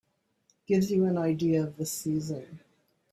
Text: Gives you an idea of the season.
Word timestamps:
Gives 0.65 0.89
you 0.91 1.05
an 1.05 1.15
idea 1.19 1.61
of 1.61 1.77
the 1.77 1.85
season. 1.85 2.61